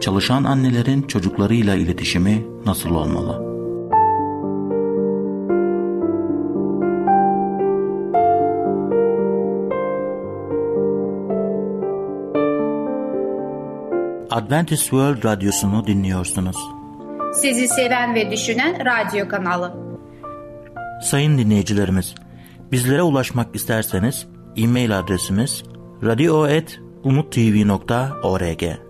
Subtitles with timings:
[0.00, 3.50] çalışan annelerin çocuklarıyla iletişimi nasıl olmalı?
[14.30, 16.56] Adventist World Radyosu'nu dinliyorsunuz.
[17.34, 19.74] Sizi seven ve düşünen radyo kanalı.
[21.02, 22.14] Sayın dinleyicilerimiz,
[22.72, 24.26] bizlere ulaşmak isterseniz
[24.56, 25.62] e-mail adresimiz
[26.02, 28.89] radio.umutv.org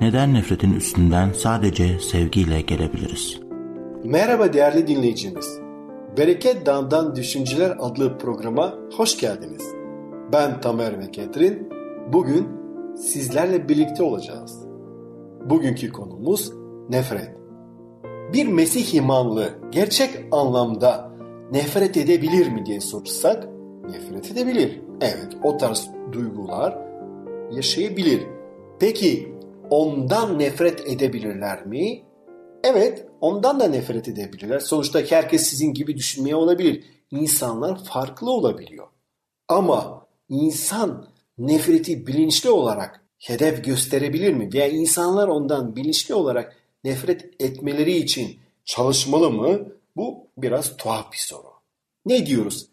[0.00, 3.40] Neden nefretin üstünden sadece sevgiyle gelebiliriz?
[4.04, 5.60] Merhaba değerli dinleyicimiz.
[6.16, 9.62] Bereket Dağı'ndan Düşünceler adlı programa hoş geldiniz.
[10.32, 11.68] Ben Tamer ve Ketrin.
[12.12, 12.48] Bugün
[12.96, 14.58] sizlerle birlikte olacağız.
[15.44, 16.52] Bugünkü konumuz
[16.88, 17.30] nefret.
[18.32, 21.12] Bir Mesih imanlı gerçek anlamda
[21.52, 23.48] nefret edebilir mi diye sorsak
[23.90, 24.80] nefret edebilir.
[25.00, 26.78] Evet o tarz duygular
[27.52, 28.22] yaşayabilir.
[28.80, 29.37] Peki
[29.70, 32.02] ondan nefret edebilirler mi?
[32.64, 34.60] Evet ondan da nefret edebilirler.
[34.60, 36.84] Sonuçta herkes sizin gibi düşünmeye olabilir.
[37.10, 38.86] İnsanlar farklı olabiliyor.
[39.48, 44.52] Ama insan nefreti bilinçli olarak hedef gösterebilir mi?
[44.52, 49.68] Veya insanlar ondan bilinçli olarak nefret etmeleri için çalışmalı mı?
[49.96, 51.48] Bu biraz tuhaf bir soru.
[52.06, 52.68] Ne diyoruz?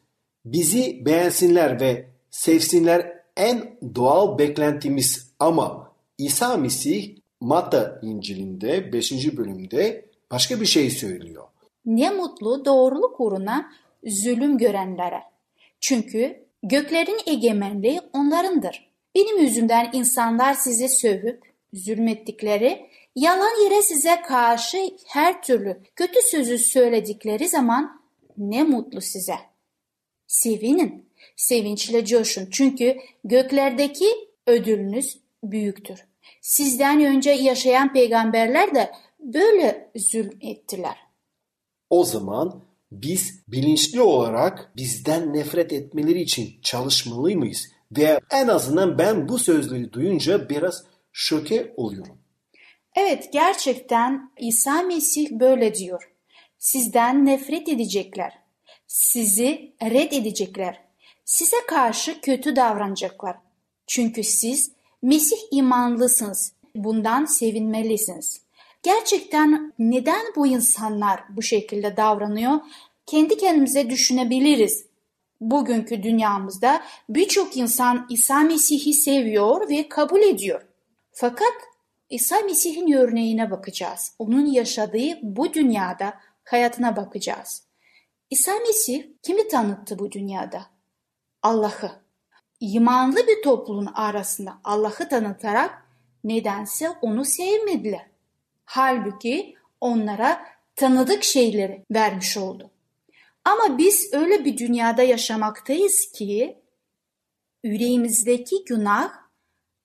[0.46, 5.85] Bizi beğensinler ve sevsinler en doğal beklentimiz ama
[6.18, 9.38] İsa Mesih Matta İncil'inde 5.
[9.38, 11.48] bölümde başka bir şey söylüyor.
[11.86, 13.72] Ne mutlu doğruluk uğruna
[14.06, 15.24] zulüm görenlere.
[15.80, 18.90] Çünkü göklerin egemenliği onlarındır.
[19.16, 21.44] Benim yüzümden insanlar size sövüp
[21.74, 24.78] zulmettikleri, yalan yere size karşı
[25.08, 28.02] her türlü kötü sözü söyledikleri zaman
[28.38, 29.38] ne mutlu size.
[30.28, 34.06] Sevinin, sevinçle coşun çünkü göklerdeki
[34.48, 36.00] ödülünüz büyüktür.
[36.42, 40.98] Sizden önce yaşayan peygamberler de böyle zulm ettiler.
[41.90, 47.68] O zaman biz bilinçli olarak bizden nefret etmeleri için çalışmalı mıyız?
[47.92, 52.18] Ve en azından ben bu sözleri duyunca biraz şoke oluyorum.
[52.96, 56.12] Evet gerçekten İsa Mesih böyle diyor.
[56.58, 58.34] Sizden nefret edecekler.
[58.88, 60.82] Sizi red edecekler.
[61.26, 63.38] Size karşı kötü davranacaklar.
[63.88, 66.54] Çünkü siz Mesih imanlısınız.
[66.76, 68.42] Bundan sevinmelisiniz.
[68.84, 72.60] Gerçekten neden bu insanlar bu şekilde davranıyor?
[73.06, 74.86] Kendi kendimize düşünebiliriz.
[75.42, 80.62] Bugünkü dünyamızda birçok insan İsa Mesih'i seviyor ve kabul ediyor.
[81.12, 81.54] Fakat
[82.10, 84.16] İsa Mesih'in örneğine bakacağız.
[84.20, 86.14] Onun yaşadığı bu dünyada
[86.44, 87.64] hayatına bakacağız.
[88.30, 90.66] İsa Mesih kimi tanıttı bu dünyada?
[91.44, 92.05] Allah'ı.
[92.60, 95.86] İmanlı bir toplumun arasında Allah'ı tanıtarak
[96.24, 98.08] nedense onu sevmediler.
[98.66, 100.46] Halbuki onlara
[100.76, 102.72] tanıdık şeyleri vermiş oldu.
[103.46, 106.58] Ama biz öyle bir dünyada yaşamaktayız ki
[107.64, 109.14] yüreğimizdeki günah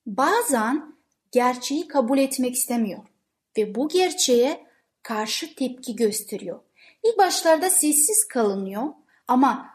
[0.07, 0.97] bazen
[1.33, 3.03] gerçeği kabul etmek istemiyor
[3.59, 4.67] ve bu gerçeğe
[5.03, 6.61] karşı tepki gösteriyor.
[7.05, 8.89] İlk başlarda sessiz kalınıyor
[9.28, 9.71] ama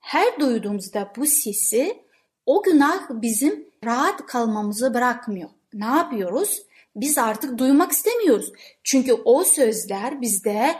[0.00, 2.07] her duyduğumuzda bu sesi
[2.48, 5.48] o günah bizim rahat kalmamızı bırakmıyor.
[5.74, 6.62] Ne yapıyoruz?
[6.96, 8.52] Biz artık duymak istemiyoruz.
[8.84, 10.74] Çünkü o sözler bizde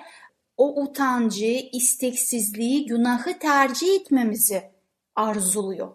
[0.57, 4.63] o utancı, isteksizliği, günahı tercih etmemizi
[5.15, 5.89] arzuluyor.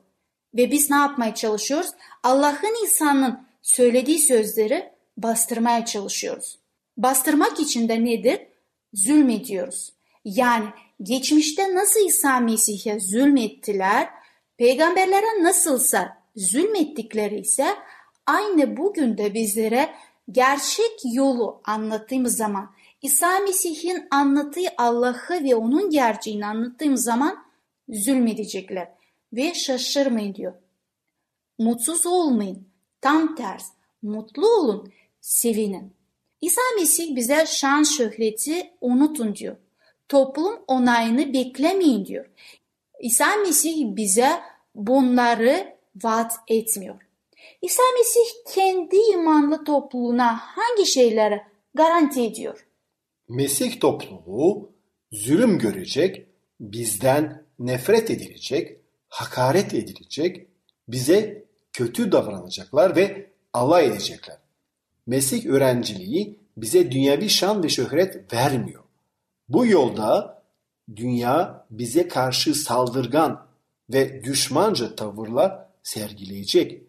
[0.54, 1.92] Ve biz ne yapmaya çalışıyoruz?
[2.24, 6.60] Allah'ın insanın söylediği sözleri bastırmaya çalışıyoruz.
[6.98, 8.40] Bastırmak için de nedir?
[8.94, 9.94] Zulmediyoruz.
[10.26, 10.66] Yani
[11.04, 14.23] geçmişte nasıl İsa Mesih'e zulmettiler,
[14.58, 17.68] peygamberlere nasılsa zulmettikleri ise
[18.28, 19.94] aynı bugün de bizlere
[20.32, 22.72] gerçek yolu anlattığımız zaman
[23.02, 27.46] İsa Mesih'in anlattığı Allah'ı ve onun gerçeğini anlattığım zaman
[27.90, 28.92] zulmedecekler
[29.34, 30.54] ve şaşırmayın diyor.
[31.60, 32.68] Mutsuz olmayın.
[33.02, 33.66] Tam ters.
[34.02, 34.94] Mutlu olun.
[35.22, 35.94] Sevinin.
[36.42, 39.56] İsa Mesih bize şan şöhreti unutun diyor.
[40.10, 42.26] Toplum onayını beklemeyin diyor.
[43.04, 44.30] İsa Mesih bize
[44.76, 47.02] bunları vaat etmiyor.
[47.62, 51.42] İsa Mesih kendi imanlı topluluğuna hangi şeyleri
[51.74, 52.68] garanti ediyor?
[53.30, 54.72] Mesih topluluğu
[55.12, 56.28] zulüm görecek,
[56.60, 58.78] bizden nefret edilecek,
[59.10, 60.48] hakaret edilecek,
[60.88, 64.38] bize kötü davranacaklar ve alay edecekler.
[65.08, 68.84] Mesih öğrenciliği bize dünyevi şan ve şöhret vermiyor.
[69.50, 70.43] Bu yolda
[70.96, 73.46] dünya bize karşı saldırgan
[73.90, 76.82] ve düşmanca tavırlar sergileyecek.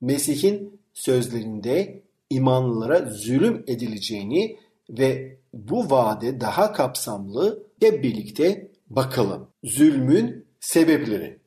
[0.00, 4.56] Mesih'in sözlerinde imanlılara zulüm edileceğini
[4.90, 9.48] ve bu vaade daha kapsamlı hep birlikte bakalım.
[9.64, 11.38] Zulmün sebepleri.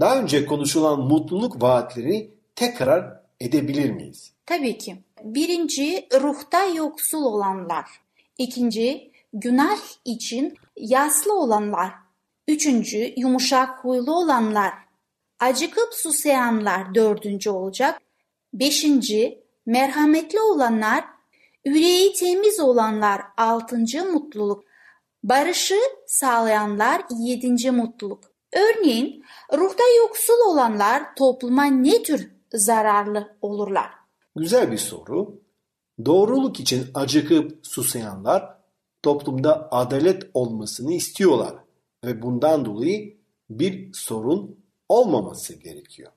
[0.00, 4.32] Daha önce konuşulan mutluluk vaatlerini tekrar edebilir miyiz?
[4.46, 4.96] Tabii ki.
[5.24, 7.86] Birinci, ruhta yoksul olanlar.
[8.38, 11.94] İkinci, günah için yaslı olanlar.
[12.48, 14.72] Üçüncü, yumuşak huylu olanlar.
[15.40, 18.00] Acıkıp susayanlar dördüncü olacak.
[18.52, 21.04] Beşinci, merhametli olanlar.
[21.64, 24.64] Yüreği temiz olanlar altıncı mutluluk.
[25.22, 28.24] Barışı sağlayanlar yedinci mutluluk.
[28.52, 33.90] Örneğin ruhta yoksul olanlar topluma ne tür zararlı olurlar?
[34.36, 35.42] Güzel bir soru.
[36.04, 38.63] Doğruluk için acıkıp susayanlar
[39.04, 41.54] toplumda adalet olmasını istiyorlar
[42.04, 43.16] ve bundan dolayı
[43.50, 44.56] bir sorun
[44.88, 46.12] olmaması gerekiyor.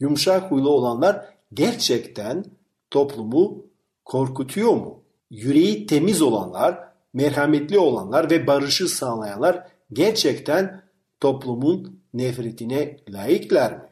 [0.00, 2.44] Yumuşak huylu olanlar gerçekten
[2.90, 3.66] toplumu
[4.04, 5.02] korkutuyor mu?
[5.30, 6.78] Yüreği temiz olanlar,
[7.14, 10.82] merhametli olanlar ve barışı sağlayanlar gerçekten
[11.20, 13.88] toplumun nefretine layıklar mı?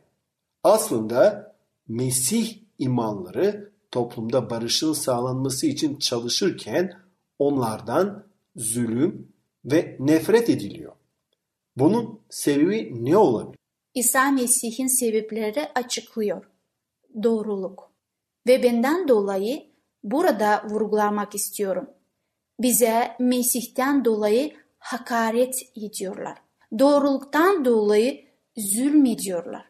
[0.65, 1.51] Aslında
[1.89, 7.01] Mesih imanları toplumda barışın sağlanması için çalışırken
[7.39, 9.33] onlardan zulüm
[9.65, 10.93] ve nefret ediliyor.
[11.77, 13.59] Bunun sebebi ne olabilir?
[13.95, 16.45] İsa Mesih'in sebepleri açıklıyor.
[17.23, 17.93] Doğruluk.
[18.47, 19.63] Ve benden dolayı
[20.03, 21.91] burada vurgulamak istiyorum.
[22.61, 26.39] Bize Mesih'ten dolayı hakaret ediyorlar.
[26.79, 28.25] Doğruluktan dolayı
[28.57, 29.65] zulmediyorlar.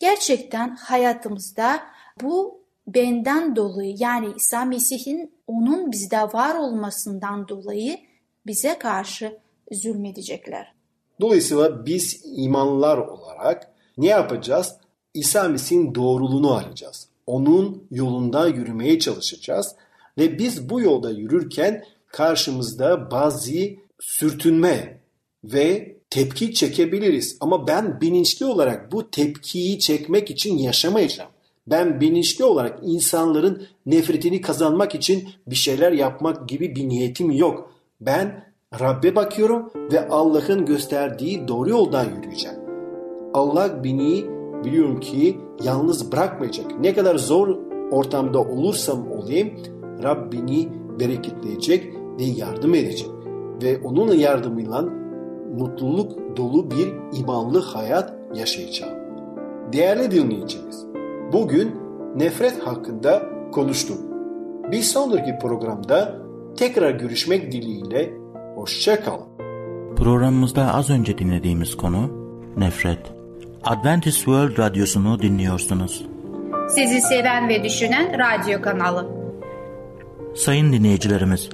[0.00, 1.82] Gerçekten hayatımızda
[2.22, 7.98] bu benden dolayı yani İsa Mesih'in onun bizde var olmasından dolayı
[8.46, 9.38] bize karşı
[9.72, 10.72] zulmedecekler.
[11.20, 14.76] Dolayısıyla biz imanlılar olarak ne yapacağız?
[15.14, 17.08] İsa Mesih'in doğruluğunu arayacağız.
[17.26, 19.74] Onun yolunda yürümeye çalışacağız.
[20.18, 23.52] Ve biz bu yolda yürürken karşımızda bazı
[24.00, 25.00] sürtünme
[25.44, 27.36] ve tepki çekebiliriz.
[27.40, 31.30] Ama ben bilinçli olarak bu tepkiyi çekmek için yaşamayacağım.
[31.66, 37.71] Ben bilinçli olarak insanların nefretini kazanmak için bir şeyler yapmak gibi bir niyetim yok.
[38.06, 38.44] Ben
[38.80, 42.56] Rabbe bakıyorum ve Allah'ın gösterdiği doğru yoldan yürüyeceğim.
[43.34, 44.24] Allah beni
[44.64, 46.80] biliyorum ki yalnız bırakmayacak.
[46.80, 47.58] Ne kadar zor
[47.90, 49.50] ortamda olursam olayım
[50.02, 50.68] Rab beni
[51.00, 53.10] bereketleyecek ve yardım edecek.
[53.62, 54.82] Ve onun yardımıyla
[55.58, 58.94] mutluluk dolu bir imanlı hayat yaşayacağım.
[59.72, 60.86] Değerli dinleyicimiz,
[61.32, 61.74] bugün
[62.16, 63.98] nefret hakkında konuştuk.
[64.70, 66.21] Bir sonraki programda
[66.56, 68.12] tekrar görüşmek dileğiyle
[68.54, 69.26] hoşçakalın.
[69.96, 72.10] Programımızda az önce dinlediğimiz konu
[72.56, 72.98] nefret.
[73.64, 76.06] Adventist World Radyosu'nu dinliyorsunuz.
[76.68, 79.08] Sizi seven ve düşünen radyo kanalı.
[80.36, 81.50] Sayın dinleyicilerimiz,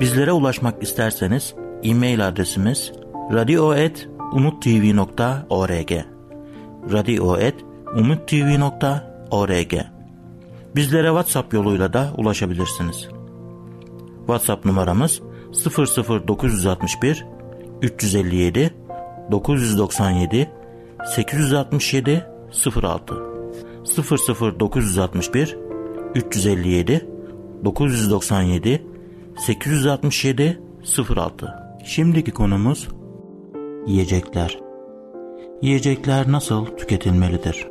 [0.00, 2.92] bizlere ulaşmak isterseniz e-mail adresimiz
[3.32, 5.92] radio.umutv.org
[6.92, 9.74] radio.umutv.org
[10.76, 13.08] Bizlere WhatsApp yoluyla da ulaşabilirsiniz.
[14.26, 15.22] WhatsApp numaramız
[16.26, 17.26] 00961
[17.82, 18.74] 357
[19.30, 20.50] 997
[21.14, 22.26] 867
[22.82, 23.14] 06
[24.60, 25.56] 00961
[26.14, 27.08] 357
[27.64, 28.86] 997
[29.46, 30.60] 867
[31.16, 32.88] 06 Şimdiki konumuz
[33.86, 34.58] yiyecekler.
[35.62, 37.68] Yiyecekler nasıl tüketilmelidir?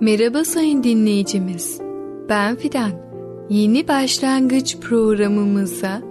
[0.00, 1.80] Merhaba sayın dinleyicimiz.
[2.28, 3.03] Ben Fidan.
[3.50, 6.02] Yeni başlangıç programımıza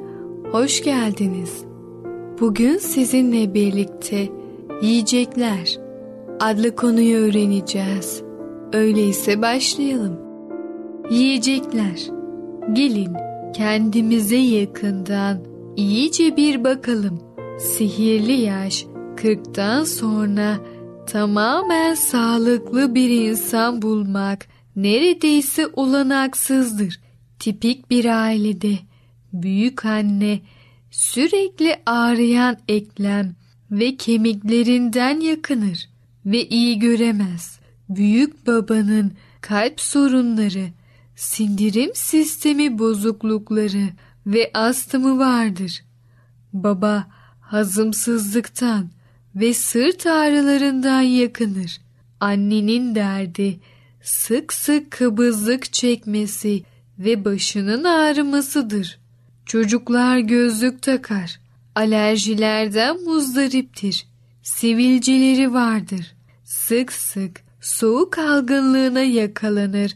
[0.52, 1.63] hoş geldiniz.
[2.40, 4.30] Bugün sizinle birlikte
[4.82, 5.80] yiyecekler
[6.40, 8.24] adlı konuyu öğreneceğiz.
[8.74, 10.20] Öyleyse başlayalım.
[11.12, 12.08] Yiyecekler.
[12.74, 13.13] Gelin
[13.56, 15.38] kendimize yakından
[15.75, 17.20] iyice bir bakalım.
[17.60, 18.86] Sihirli yaş
[19.16, 20.58] 40'tan sonra
[21.08, 27.00] tamamen sağlıklı bir insan bulmak neredeyse olanaksızdır.
[27.44, 28.80] Tipik bir ailede
[29.34, 30.42] büyük anne
[30.92, 33.36] sürekli ağrıyan eklem
[33.72, 35.90] ve kemiklerinden yakınır
[36.26, 37.60] ve iyi göremez.
[37.90, 40.68] Büyük babanın kalp sorunları,
[41.16, 43.90] sindirim sistemi bozuklukları
[44.28, 45.84] ve astımı vardır.
[46.54, 47.08] Baba
[47.42, 48.90] hazımsızlıktan
[49.36, 51.82] ve sırt ağrılarından yakınır.
[52.20, 53.60] Annenin derdi
[54.02, 56.64] sık sık kabızlık çekmesi
[57.00, 59.00] ve başının ağrımasıdır.
[59.46, 61.40] Çocuklar gözlük takar.
[61.76, 64.06] Alerjilerden muzdariptir.
[64.44, 66.16] Sivilceleri vardır.
[66.44, 69.96] Sık sık soğuk algınlığına yakalanır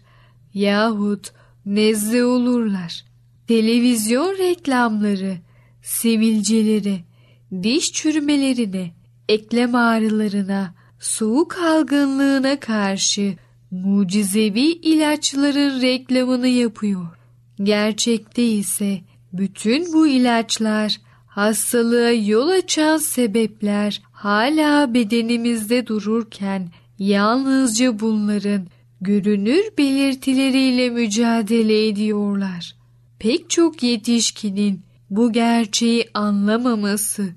[0.54, 1.32] yahut
[1.66, 3.06] nezle olurlar.
[3.48, 5.38] Televizyon reklamları,
[5.82, 7.04] sivilceleri,
[7.63, 8.92] diş çürümelerine,
[9.30, 13.36] eklem ağrılarına, soğuk algınlığına karşı
[13.71, 17.07] mucizevi ilaçların reklamını yapıyor.
[17.63, 19.01] Gerçekte ise
[19.33, 20.97] bütün bu ilaçlar
[21.27, 26.69] hastalığa yol açan sebepler hala bedenimizde dururken
[27.00, 28.67] yalnızca bunların
[29.01, 32.75] görünür belirtileriyle mücadele ediyorlar.
[33.19, 37.29] Pek çok yetişkinin bu gerçeği anlamaması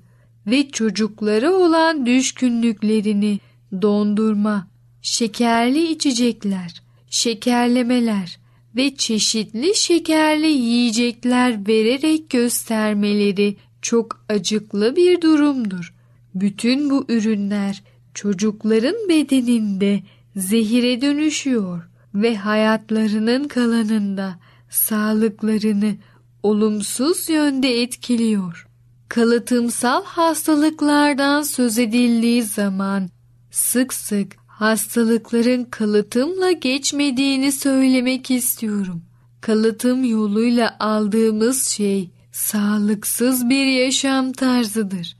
[0.47, 3.39] ve çocuklara olan düşkünlüklerini
[3.81, 4.67] dondurma,
[5.01, 8.39] şekerli içecekler, şekerlemeler
[8.75, 15.93] ve çeşitli şekerli yiyecekler vererek göstermeleri çok acıklı bir durumdur.
[16.35, 20.03] Bütün bu ürünler çocukların bedeninde
[20.35, 24.39] zehire dönüşüyor ve hayatlarının kalanında
[24.69, 25.95] sağlıklarını
[26.43, 28.67] olumsuz yönde etkiliyor.
[29.09, 33.09] Kalıtımsal hastalıklardan söz edildiği zaman
[33.51, 39.01] sık sık hastalıkların kalıtımla geçmediğini söylemek istiyorum.
[39.41, 45.17] Kalıtım yoluyla aldığımız şey sağlıksız bir yaşam tarzıdır.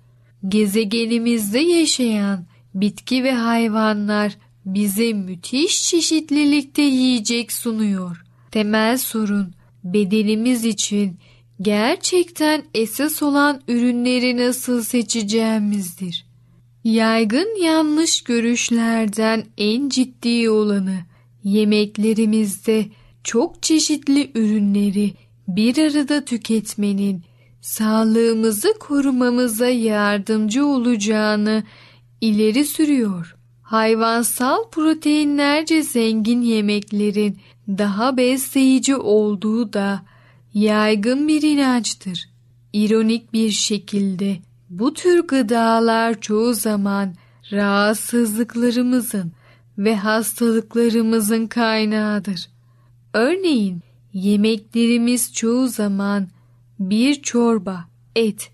[0.48, 2.46] Gezegenimizde yaşayan
[2.76, 8.24] bitki ve hayvanlar bize müthiş çeşitlilikte yiyecek sunuyor.
[8.52, 11.18] Temel sorun bedenimiz için
[11.62, 16.31] gerçekten esas olan ürünleri nasıl seçeceğimizdir.
[16.84, 20.98] Yaygın yanlış görüşlerden en ciddi olanı
[21.44, 22.86] yemeklerimizde
[23.24, 25.14] çok çeşitli ürünleri
[25.48, 27.24] bir arada tüketmenin
[27.62, 31.64] sağlığımızı korumamıza yardımcı olacağını
[32.22, 33.36] ileri sürüyor.
[33.62, 40.06] Hayvansal proteinlerce zengin yemeklerin daha besleyici olduğu da
[40.54, 42.30] yaygın bir inançtır.
[42.74, 44.38] İronik bir şekilde
[44.72, 47.13] bu tür gıdalar çoğu zaman
[47.51, 49.32] rahatsızlıklarımızın
[49.78, 52.50] ve hastalıklarımızın kaynağıdır.
[53.13, 53.82] Örneğin
[54.13, 56.28] yemeklerimiz çoğu zaman
[56.80, 57.86] bir çorba,
[58.16, 58.51] et,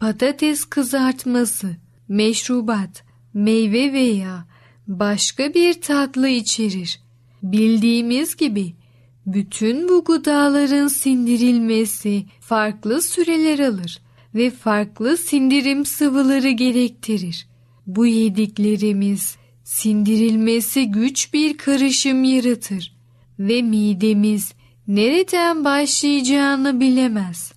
[0.00, 1.76] patates kızartması,
[2.08, 3.04] meşrubat,
[3.34, 4.44] meyve veya
[4.86, 7.00] başka bir tatlı içerir.
[7.42, 8.74] Bildiğimiz gibi
[9.26, 14.05] bütün bu gıdaların sindirilmesi farklı süreler alır
[14.36, 17.46] ve farklı sindirim sıvıları gerektirir.
[17.86, 22.96] Bu yediklerimiz sindirilmesi güç bir karışım yaratır
[23.38, 24.52] ve midemiz
[24.88, 27.52] nereden başlayacağını bilemez.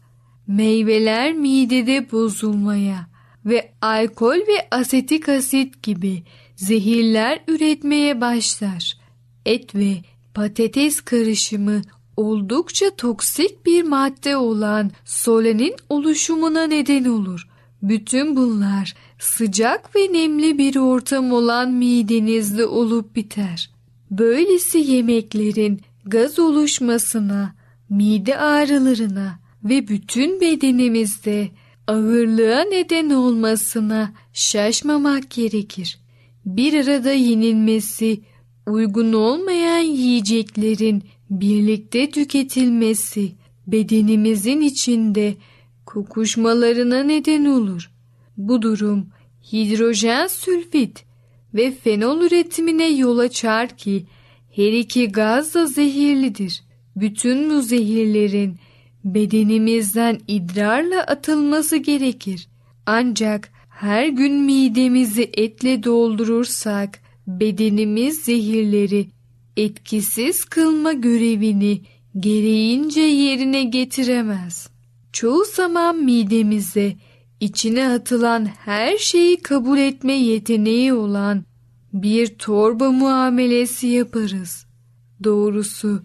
[0.47, 3.07] Meyveler midede bozulmaya
[3.45, 6.23] ve alkol ve asetik asit gibi
[6.55, 8.97] zehirler üretmeye başlar.
[9.45, 9.97] Et ve
[10.33, 11.81] patates karışımı
[12.19, 17.47] oldukça toksik bir madde olan solenin oluşumuna neden olur.
[17.83, 23.69] Bütün bunlar sıcak ve nemli bir ortam olan midenizde olup biter.
[24.11, 27.55] Böylesi yemeklerin gaz oluşmasına,
[27.89, 31.49] mide ağrılarına ve bütün bedenimizde
[31.87, 35.99] ağırlığa neden olmasına şaşmamak gerekir.
[36.45, 38.21] Bir arada yenilmesi,
[38.67, 43.31] uygun olmayan yiyeceklerin birlikte tüketilmesi
[43.67, 45.35] bedenimizin içinde
[45.85, 47.91] kokuşmalarına neden olur.
[48.37, 49.07] Bu durum
[49.53, 51.05] hidrojen sülfit
[51.53, 54.05] ve fenol üretimine yol açar ki
[54.55, 56.63] her iki gaz da zehirlidir.
[56.95, 58.55] Bütün bu zehirlerin
[59.03, 62.47] bedenimizden idrarla atılması gerekir.
[62.85, 69.07] Ancak her gün midemizi etle doldurursak bedenimiz zehirleri
[69.59, 71.81] etkisiz kılma görevini
[72.19, 74.69] gereğince yerine getiremez.
[75.13, 76.95] Çoğu zaman midemize
[77.39, 81.43] içine atılan her şeyi kabul etme yeteneği olan
[81.93, 84.65] bir torba muamelesi yaparız.
[85.23, 86.03] Doğrusu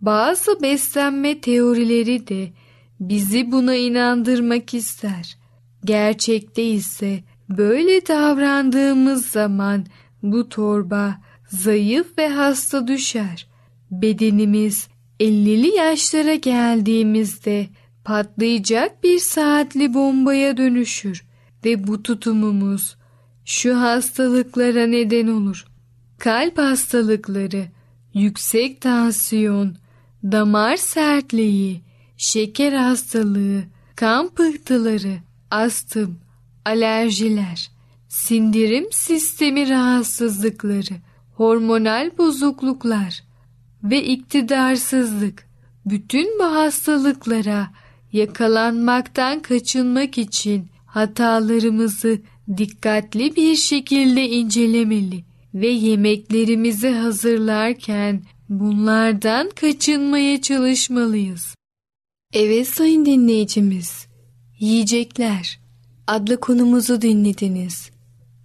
[0.00, 2.52] bazı beslenme teorileri de
[3.00, 5.36] bizi buna inandırmak ister.
[5.84, 9.86] Gerçekte ise böyle davrandığımız zaman
[10.22, 11.16] bu torba
[11.52, 13.46] zayıf ve hasta düşer.
[13.90, 14.88] Bedenimiz
[15.20, 17.68] 50'li yaşlara geldiğimizde
[18.04, 21.24] patlayacak bir saatli bombaya dönüşür
[21.64, 22.96] ve bu tutumumuz
[23.44, 25.66] şu hastalıklara neden olur.
[26.18, 27.66] Kalp hastalıkları,
[28.14, 29.76] yüksek tansiyon,
[30.24, 31.80] damar sertliği,
[32.16, 33.62] şeker hastalığı,
[33.96, 35.18] kan pıhtıları,
[35.50, 36.18] astım,
[36.64, 37.70] alerjiler,
[38.08, 40.94] sindirim sistemi rahatsızlıkları,
[41.42, 43.22] hormonal bozukluklar
[43.82, 45.46] ve iktidarsızlık
[45.86, 47.70] bütün bu hastalıklara
[48.12, 52.18] yakalanmaktan kaçınmak için hatalarımızı
[52.56, 61.54] dikkatli bir şekilde incelemeli ve yemeklerimizi hazırlarken bunlardan kaçınmaya çalışmalıyız.
[62.32, 64.06] Evet sayın dinleyicimiz,
[64.58, 65.60] yiyecekler
[66.06, 67.90] adlı konumuzu dinlediniz.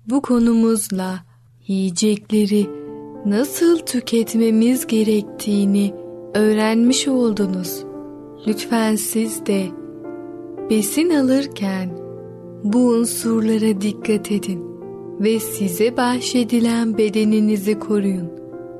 [0.06, 1.26] Bu konumuzla
[1.68, 2.87] yiyecekleri
[3.30, 5.94] nasıl tüketmemiz gerektiğini
[6.34, 7.84] öğrenmiş oldunuz.
[8.48, 9.66] Lütfen siz de
[10.70, 11.90] besin alırken
[12.64, 14.64] bu unsurlara dikkat edin
[15.20, 18.32] ve size bahşedilen bedeninizi koruyun.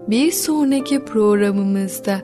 [0.08, 2.22] Bir sonraki programımızda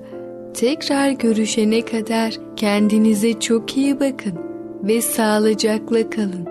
[0.53, 4.39] tekrar görüşene kadar kendinize çok iyi bakın
[4.83, 6.47] ve sağlıcakla kalın.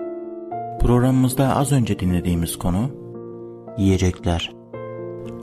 [0.81, 2.89] Programımızda az önce dinlediğimiz konu
[3.77, 4.62] yiyecekler.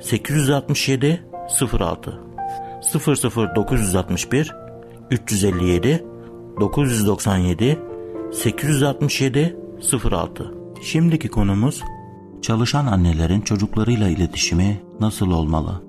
[0.00, 1.24] 867
[1.80, 2.20] 06
[3.56, 4.54] 00961
[5.10, 6.06] 357
[6.60, 7.78] 997
[8.32, 9.56] 867
[10.10, 11.82] 06 Şimdiki konumuz
[12.42, 15.82] çalışan annelerin çocuklarıyla iletişimi nasıl olmalı?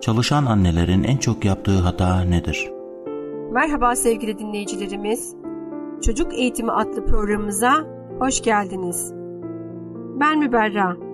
[0.00, 2.70] Çalışan annelerin en çok yaptığı hata nedir?
[3.52, 5.34] Merhaba sevgili dinleyicilerimiz.
[6.02, 7.74] Çocuk Eğitimi adlı programımıza
[8.18, 9.12] hoş geldiniz.
[10.20, 11.09] Ben Müberra.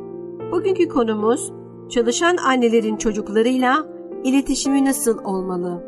[0.53, 1.53] Bugünkü konumuz
[1.89, 3.87] çalışan annelerin çocuklarıyla
[4.25, 5.85] iletişimi nasıl olmalı?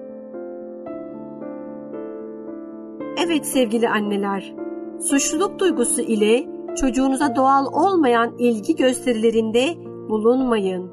[3.27, 4.55] Evet sevgili anneler,
[5.01, 9.75] suçluluk duygusu ile çocuğunuza doğal olmayan ilgi gösterilerinde
[10.09, 10.91] bulunmayın.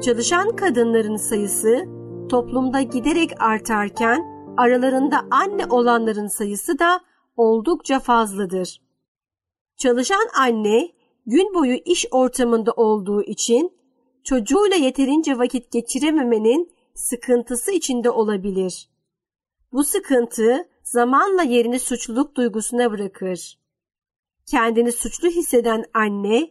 [0.00, 1.84] Çalışan kadınların sayısı
[2.28, 4.24] toplumda giderek artarken
[4.56, 7.00] aralarında anne olanların sayısı da
[7.36, 8.80] oldukça fazladır.
[9.76, 10.95] Çalışan anne
[11.26, 13.72] gün boyu iş ortamında olduğu için
[14.24, 18.88] çocuğuyla yeterince vakit geçirememenin sıkıntısı içinde olabilir.
[19.72, 23.58] Bu sıkıntı zamanla yerini suçluluk duygusuna bırakır.
[24.46, 26.50] Kendini suçlu hisseden anne,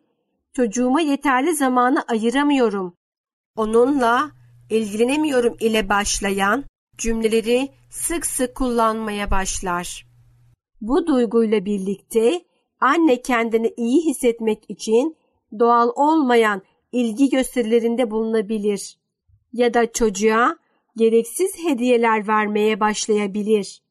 [0.53, 2.95] çocuğuma yeterli zamanı ayıramıyorum,
[3.55, 4.31] onunla
[4.69, 6.63] ilgilenemiyorum ile başlayan
[6.97, 10.07] cümleleri sık sık kullanmaya başlar.
[10.81, 12.41] Bu duyguyla birlikte
[12.79, 15.17] anne kendini iyi hissetmek için
[15.59, 16.61] doğal olmayan
[16.91, 18.97] ilgi gösterilerinde bulunabilir
[19.53, 20.57] ya da çocuğa
[20.95, 23.81] gereksiz hediyeler vermeye başlayabilir.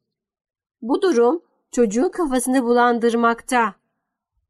[0.81, 3.75] Bu durum çocuğun kafasını bulandırmakta.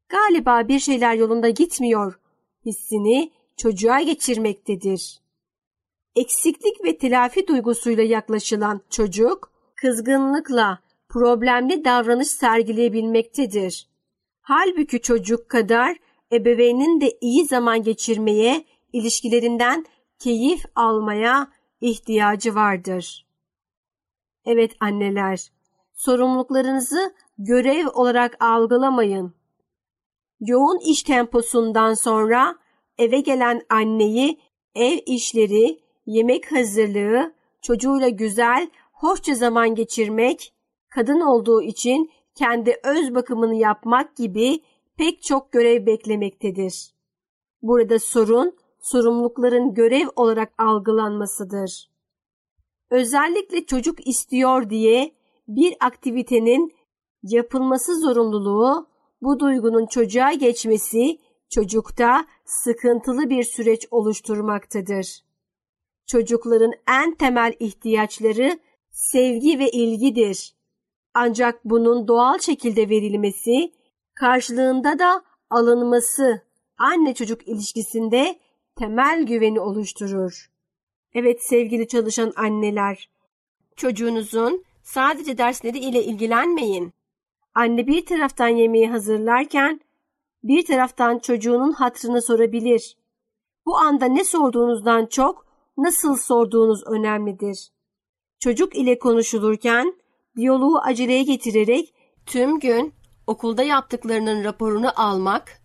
[0.08, 2.20] Galiba bir şeyler yolunda gitmiyor
[2.66, 5.20] hissini çocuğa geçirmektedir.
[6.16, 13.88] Eksiklik ve telafi duygusuyla yaklaşılan çocuk kızgınlıkla problemli davranış sergileyebilmektedir.
[14.48, 15.96] Halbuki çocuk kadar
[16.32, 19.86] ebeveynin de iyi zaman geçirmeye, ilişkilerinden
[20.18, 21.48] keyif almaya
[21.80, 23.26] ihtiyacı vardır.
[24.44, 25.52] Evet anneler,
[25.94, 29.34] sorumluluklarınızı görev olarak algılamayın.
[30.40, 32.58] Yoğun iş temposundan sonra
[32.98, 34.40] eve gelen anneyi
[34.74, 40.54] ev işleri, yemek hazırlığı, çocuğuyla güzel, hoşça zaman geçirmek,
[40.88, 44.60] kadın olduğu için kendi öz bakımını yapmak gibi
[44.96, 46.94] pek çok görev beklemektedir.
[47.62, 51.90] Burada sorun sorumlulukların görev olarak algılanmasıdır.
[52.90, 55.14] özellikle çocuk istiyor diye
[55.48, 56.74] bir aktivitenin
[57.22, 58.88] yapılması zorunluluğu
[59.22, 61.18] bu duygunun çocuğa geçmesi
[61.50, 65.24] çocukta sıkıntılı bir süreç oluşturmaktadır.
[66.06, 68.58] Çocukların en temel ihtiyaçları
[68.90, 70.55] sevgi ve ilgidir.
[71.18, 73.72] Ancak bunun doğal şekilde verilmesi,
[74.14, 76.42] karşılığında da alınması
[76.78, 78.38] anne çocuk ilişkisinde
[78.78, 80.50] temel güveni oluşturur.
[81.14, 83.10] Evet sevgili çalışan anneler,
[83.76, 86.92] çocuğunuzun sadece dersleri ile ilgilenmeyin.
[87.54, 89.80] Anne bir taraftan yemeği hazırlarken
[90.42, 92.96] bir taraftan çocuğunun hatrını sorabilir.
[93.66, 95.46] Bu anda ne sorduğunuzdan çok
[95.78, 97.70] nasıl sorduğunuz önemlidir.
[98.40, 99.94] Çocuk ile konuşulurken
[100.36, 101.94] diyaloğu aceleye getirerek
[102.26, 102.94] tüm gün
[103.26, 105.62] okulda yaptıklarının raporunu almak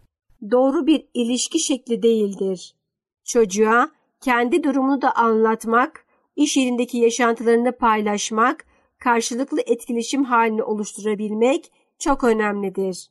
[0.52, 2.76] doğru bir ilişki şekli değildir.
[3.24, 6.06] Çocuğa kendi durumunu da anlatmak,
[6.36, 8.66] iş yerindeki yaşantılarını paylaşmak,
[8.98, 13.10] karşılıklı etkileşim halini oluşturabilmek çok önemlidir.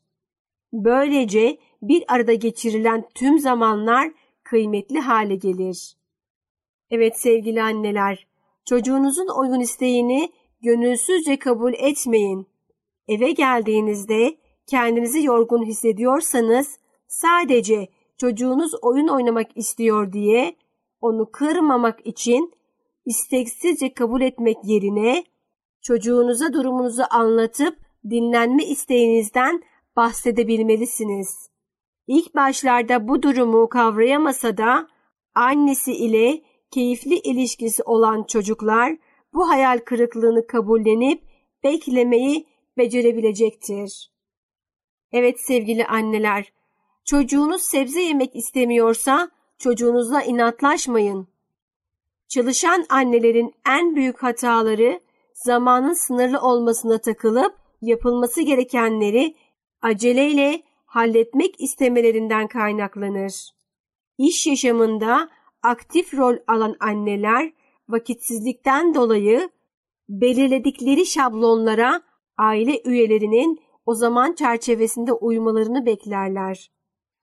[0.72, 4.10] Böylece bir arada geçirilen tüm zamanlar
[4.42, 5.96] kıymetli hale gelir.
[6.90, 8.26] Evet sevgili anneler,
[8.64, 12.46] çocuğunuzun oyun isteğini gönülsüzce kabul etmeyin.
[13.08, 20.56] Eve geldiğinizde kendinizi yorgun hissediyorsanız sadece çocuğunuz oyun oynamak istiyor diye
[21.00, 22.52] onu kırmamak için
[23.06, 25.24] isteksizce kabul etmek yerine
[25.82, 27.78] çocuğunuza durumunuzu anlatıp
[28.10, 29.62] dinlenme isteğinizden
[29.96, 31.50] bahsedebilmelisiniz.
[32.06, 34.88] İlk başlarda bu durumu kavrayamasa da
[35.34, 38.96] annesi ile keyifli ilişkisi olan çocuklar
[39.34, 41.22] bu hayal kırıklığını kabullenip
[41.64, 42.46] beklemeyi
[42.78, 44.10] becerebilecektir.
[45.12, 46.52] Evet sevgili anneler,
[47.04, 51.28] çocuğunuz sebze yemek istemiyorsa çocuğunuzla inatlaşmayın.
[52.28, 55.00] Çalışan annelerin en büyük hataları
[55.32, 59.36] zamanın sınırlı olmasına takılıp yapılması gerekenleri
[59.82, 63.50] aceleyle halletmek istemelerinden kaynaklanır.
[64.18, 65.28] İş yaşamında
[65.62, 67.52] aktif rol alan anneler
[67.92, 69.50] vakitsizlikten dolayı
[70.08, 72.02] belirledikleri şablonlara
[72.38, 76.70] aile üyelerinin o zaman çerçevesinde uymalarını beklerler.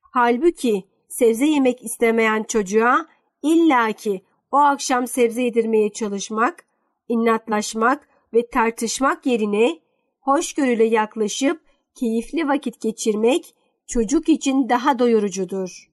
[0.02, 3.06] Halbuki sebze yemek istemeyen çocuğa
[3.44, 6.66] illaki o akşam sebze yedirmeye çalışmak,
[7.08, 9.80] inatlaşmak ve tartışmak yerine
[10.20, 11.62] hoşgörüyle yaklaşıp
[11.96, 13.56] keyifli vakit geçirmek
[13.88, 15.92] çocuk için daha doyurucudur.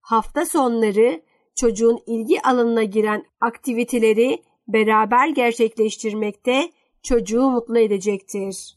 [0.00, 1.22] Hafta sonları
[1.54, 6.70] çocuğun ilgi alanına giren aktiviteleri beraber gerçekleştirmekte
[7.02, 8.76] çocuğu mutlu edecektir.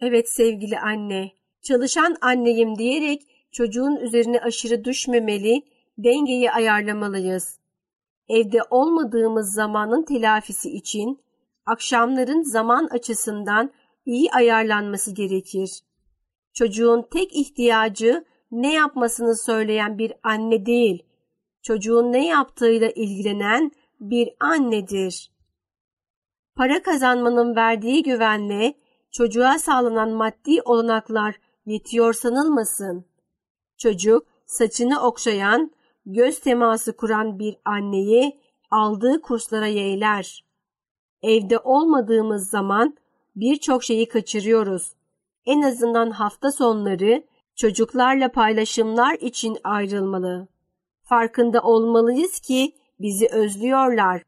[0.00, 5.62] Evet sevgili anne, çalışan anneyim diyerek çocuğun üzerine aşırı düşmemeli,
[5.98, 7.58] dengeyi ayarlamalıyız.
[8.28, 11.20] Evde olmadığımız zamanın telafisi için
[11.66, 13.72] akşamların zaman açısından
[14.06, 15.80] iyi ayarlanması gerekir.
[16.54, 21.02] Çocuğun tek ihtiyacı ne yapmasını söyleyen bir anne değil,
[21.62, 25.32] çocuğun ne yaptığıyla ilgilenen bir annedir.
[26.56, 28.74] Para kazanmanın verdiği güvenle
[29.10, 31.36] çocuğa sağlanan maddi olanaklar
[31.66, 33.04] yetiyor sanılmasın.
[33.78, 35.70] Çocuk saçını okşayan,
[36.06, 40.44] göz teması kuran bir anneyi aldığı kurslara yeğler.
[41.22, 42.96] Evde olmadığımız zaman
[43.36, 44.92] birçok şeyi kaçırıyoruz.
[45.46, 47.24] En azından hafta sonları
[47.56, 50.48] çocuklarla paylaşımlar için ayrılmalı.
[51.02, 54.22] Farkında olmalıyız ki bizi özlüyorlar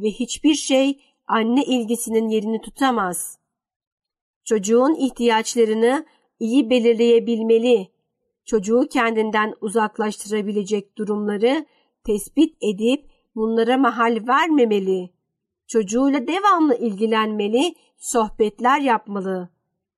[0.00, 3.38] ve hiçbir şey anne ilgisinin yerini tutamaz.
[4.44, 6.06] Çocuğun ihtiyaçlarını
[6.40, 7.88] iyi belirleyebilmeli.
[8.44, 11.66] Çocuğu kendinden uzaklaştırabilecek durumları
[12.04, 15.10] tespit edip bunlara mahal vermemeli.
[15.66, 19.48] Çocuğuyla devamlı ilgilenmeli, sohbetler yapmalı.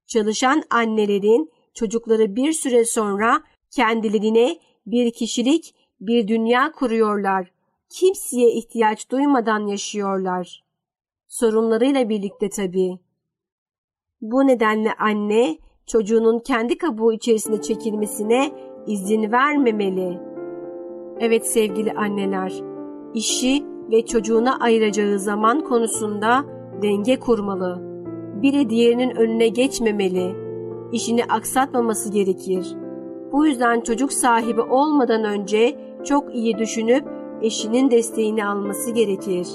[0.06, 7.52] Çalışan annelerin çocukları bir süre sonra kendilerine bir kişilik, bir dünya kuruyorlar.
[7.88, 10.64] Kimseye ihtiyaç duymadan yaşıyorlar.
[11.28, 12.98] Sorunlarıyla birlikte tabii.
[14.20, 18.52] Bu nedenle anne çocuğunun kendi kabuğu içerisine çekilmesine
[18.86, 20.20] izin vermemeli.
[21.20, 22.52] Evet sevgili anneler,
[23.14, 26.44] işi ve çocuğuna ayıracağı zaman konusunda
[26.82, 27.78] denge kurmalı.
[28.42, 30.41] Biri diğerinin önüne geçmemeli.
[30.92, 32.76] İşini aksatmaması gerekir.
[33.32, 37.08] Bu yüzden çocuk sahibi olmadan önce çok iyi düşünüp
[37.42, 39.46] eşinin desteğini alması gerekir.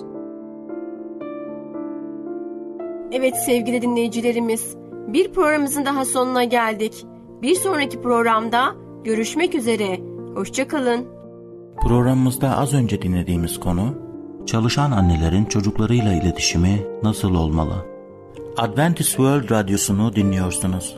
[3.12, 4.76] Evet sevgili dinleyicilerimiz,
[5.08, 7.06] bir programımızın daha sonuna geldik.
[7.42, 10.00] Bir sonraki programda görüşmek üzere.
[10.36, 11.06] Hoşçakalın.
[11.82, 14.08] Programımızda az önce dinlediğimiz konu
[14.48, 17.86] Çalışan annelerin çocuklarıyla iletişimi nasıl olmalı?
[18.58, 20.98] Adventist World Radyosunu dinliyorsunuz.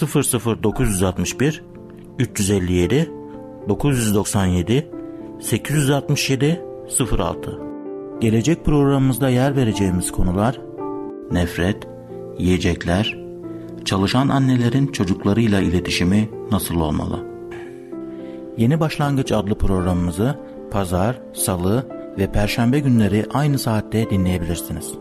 [0.00, 1.62] 00961
[2.18, 3.10] 357
[3.68, 4.90] 997
[5.40, 6.64] 867
[7.18, 7.58] 06
[8.20, 10.60] Gelecek programımızda yer vereceğimiz konular
[11.30, 11.88] nefret,
[12.38, 13.18] yiyecekler,
[13.84, 17.26] çalışan annelerin çocuklarıyla iletişimi nasıl olmalı?
[18.56, 20.38] Yeni Başlangıç adlı programımızı
[20.70, 21.86] pazar, salı
[22.18, 24.94] ve perşembe günleri aynı saatte dinleyebilirsiniz.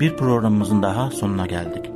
[0.00, 1.95] Bir programımızın daha sonuna geldik.